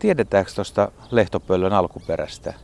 [0.00, 2.54] Tiedetäänkö tuosta lehtopöllön alkuperästä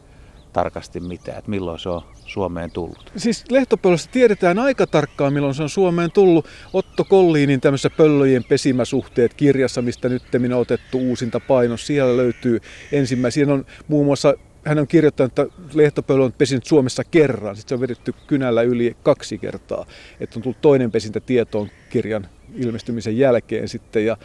[0.52, 3.12] tarkasti mitään, että milloin se on Suomeen tullut?
[3.16, 6.46] Siis lehtopöllöstä tiedetään aika tarkkaan, milloin se on Suomeen tullut.
[6.72, 11.86] Otto Kolliinin tämmöisessä pöllöjen pesimäsuhteet kirjassa, mistä nyt on otettu uusinta painos.
[11.86, 12.60] Siellä löytyy
[12.92, 13.46] ensimmäisiä.
[13.52, 14.34] On muun muassa
[14.64, 17.56] hän on kirjoittanut, että lehtopöllö on pesinyt Suomessa kerran.
[17.56, 19.86] Sitten se on vedetty kynällä yli kaksi kertaa.
[20.20, 24.06] Että on tullut toinen pesintä tietoon kirjan ilmestymisen jälkeen sitten.
[24.06, 24.16] Ja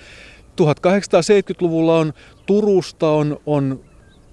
[0.61, 2.13] 1870-luvulla on
[2.45, 3.79] Turusta on, on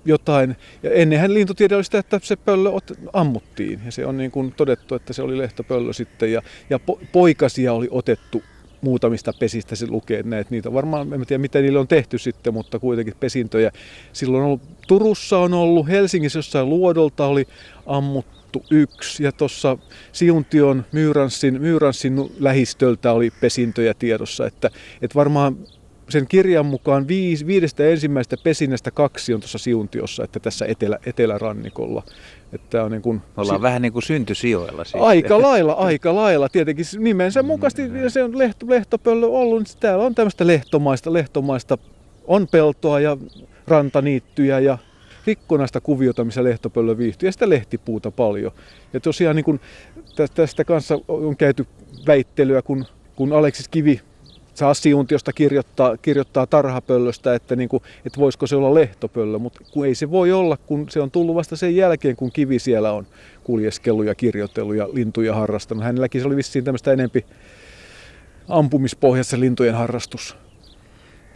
[0.04, 2.70] jotain, ja ennenhän lintutiede oli sitä, että se pöllö
[3.12, 7.00] ammuttiin, ja se on niin kuin todettu, että se oli lehtopöllö sitten, ja, ja po,
[7.12, 8.42] poikasia oli otettu
[8.80, 10.50] muutamista pesistä se lukee näitä.
[10.50, 13.72] Niitä varmaan, en tiedä mitä niille on tehty sitten, mutta kuitenkin pesintöjä.
[14.12, 17.46] Silloin on ollut, Turussa on ollut, Helsingissä jossain Luodolta oli
[17.86, 19.78] ammuttu yksi ja tuossa
[20.12, 24.70] Siuntion Myyranssin, Myyranssin lähistöltä oli pesintöjä tiedossa, että,
[25.02, 25.56] että varmaan
[26.08, 32.02] sen kirjan mukaan viisi, viidestä ensimmäisestä pesinnästä kaksi on tuossa Siuntiossa, että tässä etelä, etelärannikolla.
[32.52, 35.02] Että on niin kuin, Ollaan si- vähän niin kuin syntysijoilla siis.
[35.02, 36.48] Aika lailla, aika lailla.
[36.48, 38.08] Tietenkin nimensä mukaisesti mm.
[38.08, 39.62] se on lehto, lehtopöllö ollut.
[39.62, 41.78] Niin täällä on tämmöistä lehtomaista, lehtomaista
[42.26, 43.16] on peltoa ja
[43.68, 44.78] rantaniittyjä ja
[45.26, 48.52] rikkonaista kuviota, missä lehtopöllö viihtyy, ja sitä lehtipuuta paljon.
[48.92, 49.60] Ja tosiaan niin kun
[50.34, 51.66] tästä kanssa on käyty
[52.06, 52.84] väittelyä, kun,
[53.16, 54.00] kun Aleksis Kivi
[54.58, 59.94] Sassiuntiosta kirjoittaa, kirjoittaa tarhapöllöstä, että, niin kuin, että voisiko se olla lehtopöllö, mutta kun ei
[59.94, 63.06] se voi olla, kun se on tullut vasta sen jälkeen, kun kivi siellä on
[63.44, 65.84] kuljeskellut ja kirjoitellut ja lintuja harrastanut.
[65.84, 67.26] Hänelläkin se oli vissiin tämmöistä enempi
[68.48, 70.36] ampumispohjassa lintujen harrastus.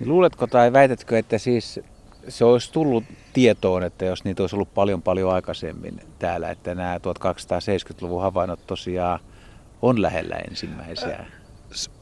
[0.04, 1.80] Luuletko tai väitätkö, että siis
[2.28, 6.96] se olisi tullut tietoon, että jos niitä olisi ollut paljon paljon aikaisemmin täällä, että nämä
[6.96, 9.20] 1270-luvun havainnot tosiaan
[9.82, 11.26] on lähellä ensimmäisiä?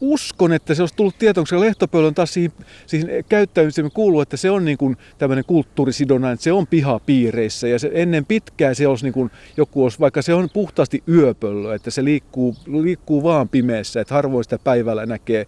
[0.01, 2.53] Uskon, että se olisi tullut tietoon, koska lehtopöllö on taas siihen,
[2.87, 7.69] siihen käyttäytymiseen kuuluu, että se on niin kuin tämmöinen kulttuurisidonnainen, että se on pihapiireissä.
[7.69, 11.75] Ja se ennen pitkään se olisi niin kuin joku olisi, vaikka se on puhtaasti yöpöllö,
[11.75, 15.47] että se liikkuu, liikkuu vaan pimeässä, että harvoin sitä päivällä näkee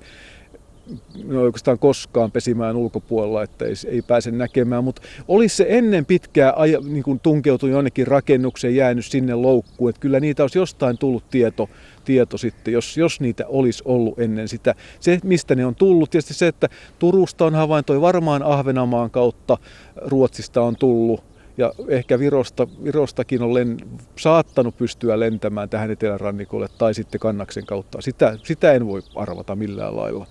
[1.24, 6.52] no oikeastaan koskaan pesimään ulkopuolella, että ei, ei pääse näkemään, mutta olisi se ennen pitkää
[6.56, 11.24] aja, niin kuin tunkeutunut jonnekin rakennukseen, jäänyt sinne loukkuun, että kyllä niitä olisi jostain tullut
[11.30, 11.68] tieto,
[12.04, 14.74] tieto sitten, jos, jos niitä olisi ollut ennen sitä.
[15.00, 19.58] Se, mistä ne on tullut, tietysti se, että Turusta on havaintoi varmaan Ahvenamaan kautta,
[19.96, 21.24] Ruotsista on tullut,
[21.56, 23.76] ja ehkä Virosta, Virostakin on len,
[24.18, 28.00] saattanut pystyä lentämään tähän etelärannikolle tai sitten Kannaksen kautta.
[28.00, 30.26] Sitä, sitä en voi arvata millään lailla.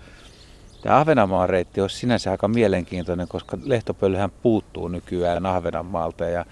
[0.81, 6.46] Tämä Ahvenanmaan reitti olisi sinänsä aika mielenkiintoinen, koska lehtopölyhän puuttuu nykyään Ahvenanmaalta ja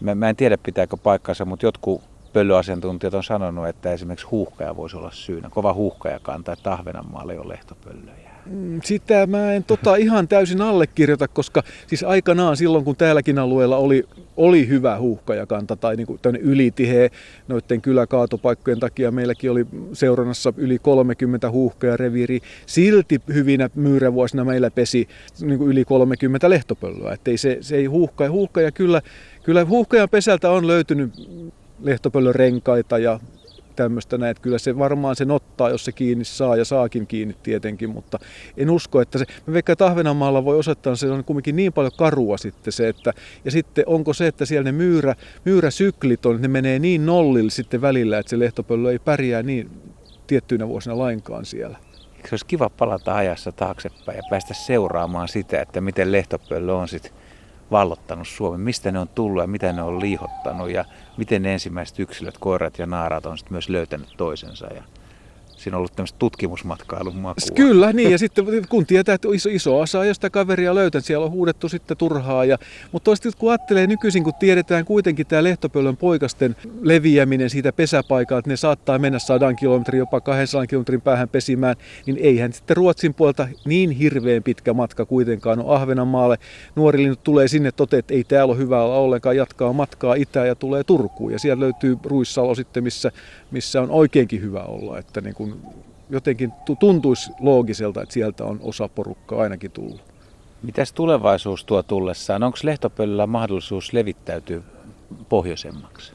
[0.00, 2.02] mä, mä en tiedä pitääkö paikkansa, mutta jotkut
[2.32, 5.50] pölyasiantuntijat on sanonut, että esimerkiksi huuhkaja voisi olla syynä.
[5.50, 8.27] Kova huuhkajakanta, että Ahvenanmaalla ei ole lehtopöllöjä.
[8.50, 13.76] Mm, sitä mä en tota ihan täysin allekirjoita, koska siis aikanaan silloin kun täälläkin alueella
[13.76, 14.04] oli,
[14.36, 17.08] oli hyvä huuhkajakanta tai niin ylitiheä
[17.48, 22.40] noiden kyläkaatopaikkojen takia meilläkin oli seurannassa yli 30 huuhkajareviiri.
[22.66, 25.08] Silti hyvinä myyrävuosina meillä pesi
[25.40, 27.12] niin kuin yli 30 lehtopöllöä.
[27.12, 29.02] Että ei se, se ei huuhkaja, huuhkaja kyllä,
[29.42, 31.12] kyllä huuhkajan pesältä on löytynyt
[31.82, 33.20] lehtopöllön renkaita ja
[33.78, 34.30] tämmöistä näin.
[34.30, 38.18] Että kyllä se varmaan sen ottaa, jos se kiinni saa ja saakin kiinni tietenkin, mutta
[38.56, 41.92] en usko, että se, mä veikkaan, että Ahvenanmaalla voi osoittaa, se on kuitenkin niin paljon
[41.98, 43.12] karua sitten se, että,
[43.44, 47.80] ja sitten onko se, että siellä ne myyrä, myyräsyklit on, ne menee niin nollille sitten
[47.80, 49.70] välillä, että se lehtopöllö ei pärjää niin
[50.26, 51.78] tiettyinä vuosina lainkaan siellä.
[52.16, 56.88] Eikö se olisi kiva palata ajassa taaksepäin ja päästä seuraamaan sitä, että miten lehtopöllö on
[56.88, 57.12] sitten
[57.70, 60.84] vallottanut Suomen, mistä ne on tullut ja mitä ne on liihottanut ja
[61.16, 64.66] miten ne ensimmäiset yksilöt, koirat ja naarat on sitten myös löytänyt toisensa.
[64.66, 64.82] Ja
[65.58, 67.54] siinä on ollut tämmöistä tutkimusmatkailun makua.
[67.54, 68.10] Kyllä, niin.
[68.10, 71.96] Ja sitten kun tietää, että iso, iso osa sitä kaveria löytän, siellä on huudettu sitten
[71.96, 72.44] turhaa.
[72.44, 72.58] Ja,
[72.92, 78.50] mutta toisaalta kun ajattelee nykyisin, kun tiedetään kuitenkin tämä lehtopöllön poikasten leviäminen siitä pesäpaikalta, että
[78.50, 81.76] ne saattaa mennä sadan kilometrin, jopa 200 kilometrin päähän pesimään,
[82.06, 86.38] niin eihän sitten Ruotsin puolta niin hirveän pitkä matka kuitenkaan ole Ahvenanmaalle.
[86.76, 90.46] Nuori linnut tulee sinne, toteaa, että ei täällä ole hyvä olla ollenkaan, jatkaa matkaa itään
[90.46, 91.32] ja tulee Turkuun.
[91.32, 93.12] Ja siellä löytyy Ruissalo sitten, missä,
[93.50, 94.98] missä on oikeinkin hyvä olla.
[94.98, 95.72] Että niin kuin kun
[96.10, 100.02] jotenkin tuntuisi loogiselta, että sieltä on osa porukkaa ainakin tullut.
[100.62, 102.42] Mitäs tulevaisuus tuo tullessaan?
[102.42, 104.60] Onko lehtopölyllä mahdollisuus levittäytyä
[105.28, 106.12] pohjoisemmaksi?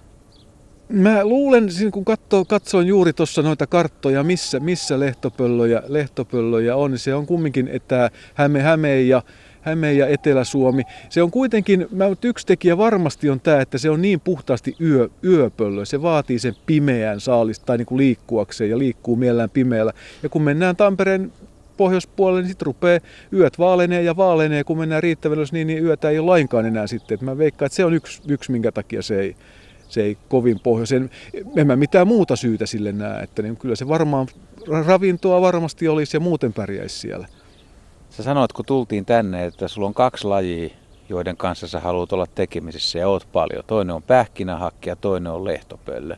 [0.89, 6.99] Mä luulen, kun katsoo, katsoin juuri tuossa noita karttoja, missä, missä lehtopöllöjä, lehtopöllöjä on, niin
[6.99, 9.21] se on kumminkin, että Häme, Häme ja
[9.63, 10.83] Häme ja Etelä-Suomi.
[11.09, 15.09] Se on kuitenkin, mä, yksi tekijä varmasti on tämä, että se on niin puhtaasti yö,
[15.23, 15.85] yöpöllö.
[15.85, 19.93] Se vaatii sen pimeän saalista tai niin kuin liikkuakseen ja liikkuu mielellään pimeällä.
[20.23, 21.31] Ja kun mennään Tampereen
[21.77, 22.99] pohjoispuolelle, niin sitten rupeaa
[23.33, 24.63] yöt vaalenee ja vaalenee.
[24.63, 27.15] Kun mennään riittävän niin, niin yötä ei ole lainkaan enää sitten.
[27.15, 29.35] Et mä veikkaan, että se on yksi, yksi minkä takia se ei,
[29.89, 31.09] se ei kovin pohjoisen,
[31.55, 34.27] en mä mitään muuta syytä sille näe, että niin kyllä se varmaan
[34.85, 37.27] ravintoa varmasti olisi ja muuten pärjäisi siellä.
[38.17, 40.69] Sä sanoit, kun tultiin tänne, että sulla on kaksi lajia,
[41.09, 43.63] joiden kanssa sä haluat olla tekemisissä ja oot paljon.
[43.67, 46.15] Toinen on pähkinähakki ja toinen on lehtopöllö.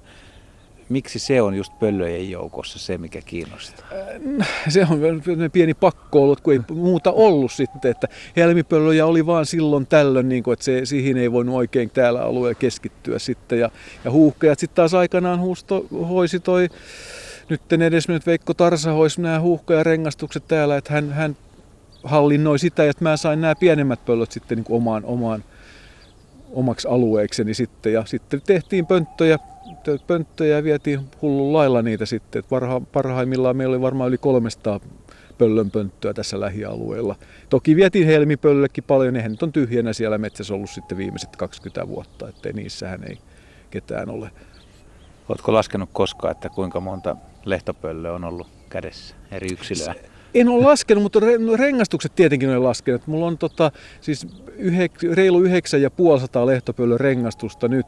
[0.90, 3.88] Miksi se on just pöllöjen joukossa se, mikä kiinnostaa?
[4.42, 5.00] Äh, se on
[5.52, 7.92] pieni pakko ollut, kun ei muuta ollut sitten.
[7.92, 12.22] Että helmipöllöjä oli vaan silloin tällöin, niin kuin, että se, siihen ei voinut oikein täällä
[12.22, 13.60] alueella keskittyä sitten.
[13.60, 13.70] Ja,
[14.06, 16.70] ja huuhkejat sitten taas aikanaan huusto, hoisi toi
[17.50, 21.36] nyt edesmennyt Veikko Tarsa hoisi nämä huuhka- ja rengastukset täällä, että hän, hän
[22.06, 25.44] hallinnoi sitä, että mä sain nämä pienemmät pöllöt sitten niin kuin omaan, omaan,
[26.52, 27.94] omaksi alueekseni sitten.
[27.94, 29.40] Ja sitten tehtiin pönttöjä,
[30.08, 32.40] pönttöjä ja vietiin hullun lailla niitä sitten.
[32.40, 34.80] Et parha, parhaimmillaan meillä oli varmaan yli 300
[35.38, 37.16] pöllönpönttöä tässä lähialueella.
[37.50, 42.30] Toki vietiin helmipöllökin paljon, ne nyt on tyhjänä siellä metsässä ollut sitten viimeiset 20 vuotta,
[42.30, 43.18] ettei niissähän ei
[43.72, 44.32] ketään ole.
[45.30, 47.16] Oletko laskenut koskaan, että kuinka monta
[47.46, 49.94] lehtopöllöä on ollut kädessä eri yksilöä?
[49.94, 53.08] Se, en ole laskenut, mutta no rengastukset tietenkin olen laskenut.
[53.08, 53.72] Mulla on tota,
[54.02, 54.28] siis
[54.58, 57.86] yhek, reilu 9500 lehtopöllön rengastusta nyt.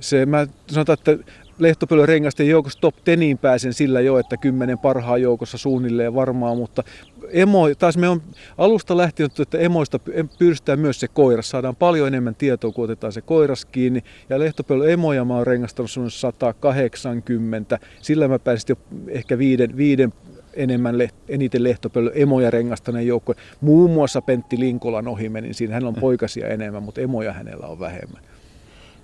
[0.00, 5.22] Se, mä sanotaan, että lehtopöllön rengasten joukossa top teniin pääsen sillä jo, että kymmenen parhaan
[5.22, 6.82] joukossa suunnilleen varmaan, mutta
[7.28, 8.22] emo, taas me on
[8.58, 9.98] alusta lähtien, että emoista
[10.38, 11.50] pyrstetään myös se koiras.
[11.50, 14.02] Saadaan paljon enemmän tietoa, kun otetaan se koiras kiinni.
[14.30, 17.78] Ja lehtopöllön emoja mä oon rengastanut 180.
[18.02, 18.76] Sillä mä pääsin jo
[19.08, 20.12] ehkä viiden, viiden
[20.54, 20.94] enemmän
[21.28, 23.34] eniten lehtopöllö emoja rengastaneen joukko.
[23.60, 25.74] Muun muassa Pentti Linkolan ohi meni siinä.
[25.74, 28.22] Hänellä on poikasia enemmän, mutta emoja hänellä on vähemmän.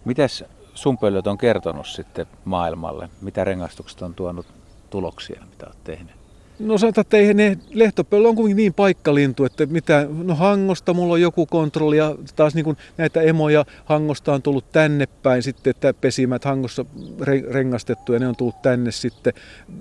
[0.05, 0.45] Mitäs
[0.75, 3.09] sun pöllöt on kertonut sitten maailmalle?
[3.21, 4.47] Mitä rengastukset on tuonut
[4.91, 6.24] tuloksia, mitä olet tehnyt?
[6.65, 11.15] No sanotaan, että ei ne, lehtopöllö on kuitenkin niin paikkalintu, että mitä, no Hangosta mulla
[11.15, 15.71] on joku kontrolli ja taas niin kuin näitä emoja Hangosta on tullut tänne päin sitten,
[15.71, 16.85] että pesimät Hangossa
[17.51, 19.33] rengastettu ja ne on tullut tänne sitten.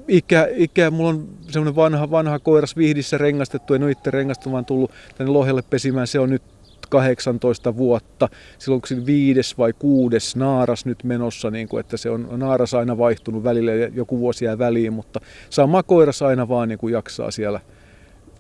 [0.07, 4.65] Ikä, ikä mulla on semmoinen vanha, vanha koiras vihdissä rengastettu, en ole itse rengastunut, vaan
[4.65, 6.52] tullut tänne Lohelle pesimään, se on nyt
[6.89, 8.29] 18 vuotta.
[8.59, 12.97] Silloin onko viides vai kuudes naaras nyt menossa, niin kuin, että se on naaras aina
[12.97, 15.19] vaihtunut välillä ja joku vuosi jää väliin, mutta
[15.49, 17.59] sama koiras aina vaan niin kuin jaksaa siellä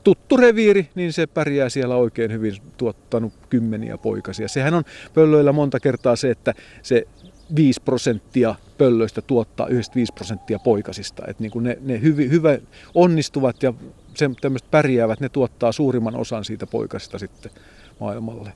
[0.03, 4.47] tuttu reviiri, niin se pärjää siellä oikein hyvin, tuottanut kymmeniä poikasia.
[4.47, 7.07] Sehän on pöllöillä monta kertaa se, että se
[7.55, 11.23] 5 prosenttia pöllöistä tuottaa 95 prosenttia poikasista.
[11.27, 12.57] Että niin kuin ne, ne hyvi, hyvä
[12.95, 13.73] onnistuvat ja
[14.17, 17.51] se, tämmöiset pärjäävät, ne tuottaa suurimman osan siitä poikasista sitten
[17.99, 18.53] maailmalle.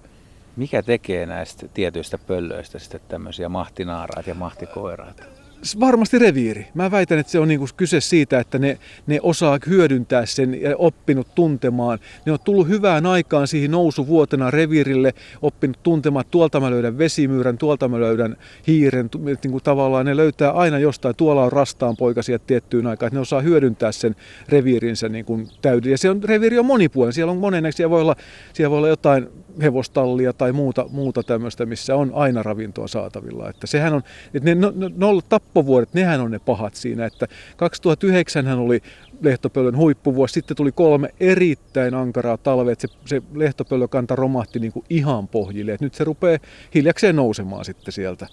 [0.56, 5.47] Mikä tekee näistä tietyistä pöllöistä sitten tämmöisiä mahtinaaraat ja mahtikoiraat?
[5.80, 6.68] Varmasti reviiri.
[6.74, 8.78] Mä väitän, että se on niinku kyse siitä, että ne,
[9.08, 12.00] ne osaa hyödyntää sen ja oppinut tuntemaan.
[12.26, 17.58] Ne on tullut hyvään aikaan siihen nousuvuotena reviirille, oppinut tuntemaan, että tuolta mä löydän vesimyyrän,
[17.58, 18.38] tuolta mä löydän
[18.68, 19.10] hiiren.
[19.44, 23.22] Niin kuin tavallaan ne löytää aina jostain, tuolla on rastaan poikasia tiettyyn aikaan, että ne
[23.22, 24.16] osaa hyödyntää sen
[24.50, 25.92] reviirinsä niin kuin täyden.
[25.92, 28.16] Ja se on, reviiri on monipuolinen, siellä on monenneksi, siellä voi olla,
[28.54, 29.28] siellä voi olla jotain
[29.62, 33.50] hevostallia tai muuta, muuta tämmöistä, missä on aina ravintoa saatavilla.
[33.50, 34.02] Että sehän on,
[34.34, 37.28] että ne no, no, no, tappovuodet, nehän on ne pahat siinä, että
[37.58, 38.82] 2009 hän oli
[39.22, 44.86] lehtopöllön huippuvuosi, sitten tuli kolme erittäin ankaraa talvea, että se, se lehtopöllökanta romahti niin kuin
[44.90, 46.40] ihan pohjille, että nyt se rupeaa
[46.76, 48.28] hiljakseen nousemaan sitten sieltä.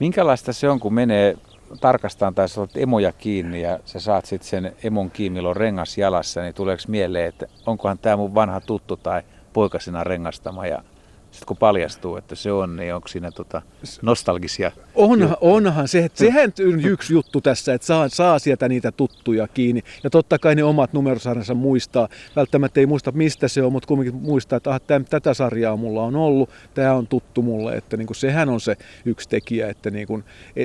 [0.00, 1.36] Minkälaista se on, kun menee
[1.80, 6.42] tarkastaan tai sä emoja kiinni ja sä saat sitten sen emon kiinni, on rengas jalassa,
[6.42, 9.22] niin tuleeko mieleen, että onkohan tämä mun vanha tuttu tai
[9.52, 10.82] poikasena rengastama ja
[11.36, 13.62] sitten kun paljastuu, että se on, niin onko siinä tota
[14.02, 14.72] nostalgisia?
[14.94, 19.48] Onhan, onhan se, että sehän on yksi juttu tässä, että saa, saa sieltä niitä tuttuja
[19.48, 19.82] kiinni.
[20.04, 22.08] Ja totta kai ne omat numerosarjansa muistaa.
[22.36, 26.02] Välttämättä ei muista mistä se on, mutta kuitenkin muistaa, että ah, täm, tätä sarjaa mulla
[26.02, 27.76] on ollut, tämä on tuttu mulle.
[27.76, 29.68] Että niin kuin, sehän on se yksi tekijä.
[29.68, 30.24] Että niin kuin,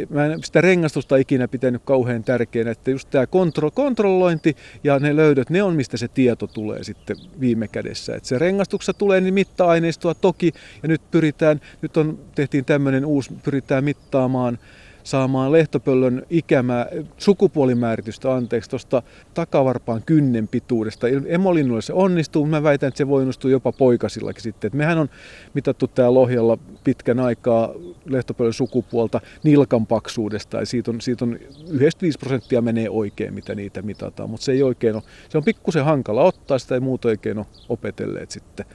[0.09, 5.15] mä en sitä rengastusta ikinä pitänyt kauhean tärkeänä, että just tämä kontro, kontrollointi ja ne
[5.15, 8.15] löydöt, ne on mistä se tieto tulee sitten viime kädessä.
[8.15, 10.51] Että se rengastuksessa tulee niin mitta-aineistoa toki,
[10.83, 14.59] ja nyt pyritään, nyt on, tehtiin tämmöinen uusi, pyritään mittaamaan
[15.03, 16.87] saamaan lehtopöllön ikämää,
[17.17, 19.03] sukupuolimääritystä anteeksi tuosta
[19.33, 21.07] takavarpaan kynnen pituudesta.
[21.25, 24.67] Emolinnuille se onnistuu, mä väitän, että se voi onnistua jopa poikasillakin sitten.
[24.67, 25.09] Et mehän on
[25.53, 27.73] mitattu täällä Lohjalla pitkän aikaa
[28.05, 31.39] lehtopöllön sukupuolta nilkan paksuudesta, ja siitä on, siitä on
[31.69, 35.85] 95 prosenttia menee oikein, mitä niitä mitataan, mutta se ei oikein ole, se on pikkusen
[35.85, 38.65] hankala ottaa, sitä ei muuta oikein ole opetelleet sitten.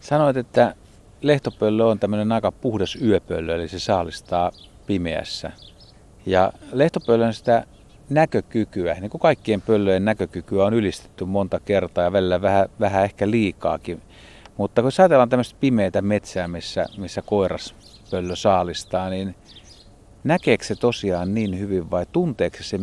[0.00, 0.74] Sanoit, että
[1.22, 4.52] lehtopöllö on tämmöinen aika puhdas yöpöllö, eli se saalistaa
[4.86, 5.52] pimeässä.
[6.26, 7.64] Ja lehtopöllön sitä
[8.10, 13.30] näkökykyä, niin kuin kaikkien pöllöjen näkökykyä on ylistetty monta kertaa ja välillä vähän, vähän ehkä
[13.30, 14.02] liikaakin.
[14.56, 19.34] Mutta kun ajatellaan tämmöistä pimeitä metsää, missä, missä koiraspöllö saalistaa, niin
[20.24, 22.82] näkeekö se tosiaan niin hyvin vai tunteeko se sen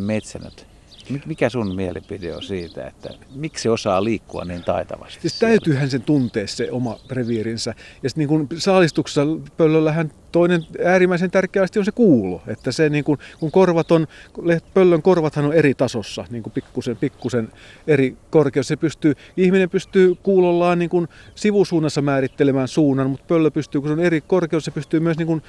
[1.26, 5.20] mikä sun mielipide on siitä, että miksi osaa liikkua niin taitavasti?
[5.20, 7.74] Siis täytyyhän sen tuntea se oma reviirinsä.
[8.02, 12.42] Ja sitten niin saalistuksessa pöllöllähän toinen äärimmäisen tärkeästi on se kuulo.
[12.46, 14.06] Että se niin kuin, kun korvat on,
[14.74, 17.48] pöllön korvathan on eri tasossa, niin kuin pikkusen, pikkusen
[17.86, 18.68] eri korkeus.
[18.68, 20.90] Se pystyy, ihminen pystyy kuulollaan niin
[21.34, 25.26] sivusuunnassa määrittelemään suunnan, mutta pöllö pystyy, kun se on eri korkeus, se pystyy myös niin
[25.26, 25.42] kuin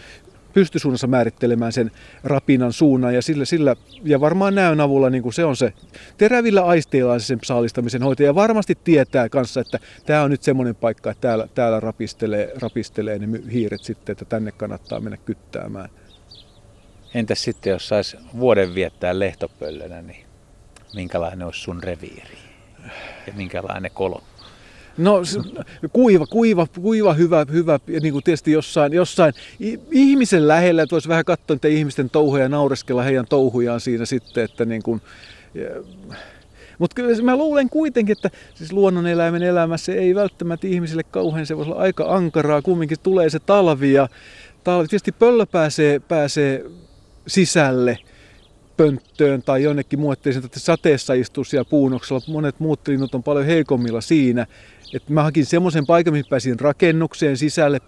[0.58, 1.92] pystysuunnassa määrittelemään sen
[2.24, 5.74] rapinan suunnan ja, sillä, sillä, ja varmaan näön avulla niin kuin se on se
[6.18, 10.76] terävillä aisteilla se sen saalistamisen hoito ja varmasti tietää kanssa, että tämä on nyt semmoinen
[10.76, 15.90] paikka, että täällä, täällä rapistelee, rapistelee ne hiiret sitten, että tänne kannattaa mennä kyttäämään.
[17.14, 20.26] Entäs sitten, jos saisi vuoden viettää lehtopöllönä, niin
[20.96, 22.38] minkälainen olisi sun reviiri?
[23.28, 24.24] Ja minkälainen kolo?
[24.98, 25.22] No
[25.94, 27.80] kuiva, kuiva, kuiva, hyvä, hyvä.
[28.02, 29.34] Niin kuin tietysti jossain, jossain
[29.92, 34.44] ihmisen lähellä, että voisi vähän katsoa niitä ihmisten touhuja ja naureskella heidän touhujaan siinä sitten,
[34.44, 35.02] että niin kuin,
[36.80, 41.72] mutta kyllä mä luulen kuitenkin, että siis luonnoneläimen elämässä ei välttämättä ihmisille kauhean, se voisi
[41.72, 44.08] olla aika ankaraa, kumminkin tulee se talvi ja
[44.64, 44.88] talvi.
[44.88, 46.66] Tietysti pöllö pääsee, pääsee
[47.28, 47.98] sisälle
[48.78, 52.22] pönttöön tai jonnekin muotteeseen, että sateessa istuu siellä puunoksella.
[52.28, 54.48] Monet muut linnut on paljon heikommilla siinä.
[54.94, 57.82] Et mä hakin semmoisen paikan, missä pääsin rakennukseen sisälle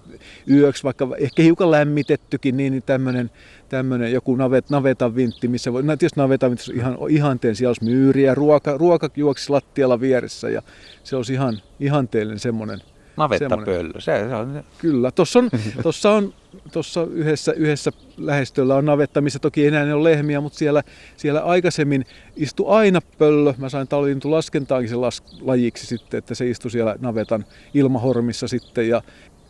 [0.52, 3.32] yöksi, vaikka ehkä hiukan lämmitettykin, niin tämmöinen
[3.70, 7.84] tämmöinen joku navet, navetan vintti, missä voi, no tietysti navetan vintti ihan ihanteen, siellä olisi
[7.84, 10.62] myyriä, ruoka, ruoka juoksi lattialla vieressä ja
[11.04, 12.82] se olisi ihan ihanteellinen semmoinen
[13.20, 14.64] Navettapöllö, se, se on...
[14.78, 15.50] Kyllä, tuossa on,
[15.84, 16.34] tossa on
[16.72, 20.84] tuossa yhdessä, yhdessä lähestöllä on navetta, missä toki enää ei ole lehmiä, mutta siellä,
[21.18, 23.54] siellä aikaisemmin istui aina pöllö.
[23.58, 28.90] Mä sain talvintu laskentaankin sen las, lajiksi sitten, että se istui siellä navetan ilmahormissa sitten
[28.90, 29.02] ja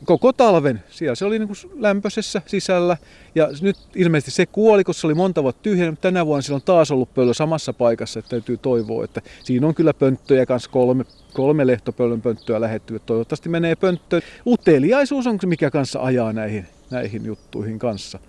[0.06, 0.84] koko talven.
[0.89, 2.98] Siellä se oli niin kuin lämpöisessä sisällä
[3.36, 6.56] ja nyt ilmeisesti se kuoli, koska se oli monta vuotta tyhjä, mutta tänä vuonna sillä
[6.56, 10.70] on taas ollut pöllö samassa paikassa, että täytyy toivoa, että siinä on kyllä pönttöjä kanssa
[10.70, 14.22] kolme, kolme lehtopöllön pönttöä lähetty, että toivottavasti menee pönttöön.
[14.46, 18.20] Uteliaisuus on mikä kanssa ajaa näihin, näihin juttuihin kanssa.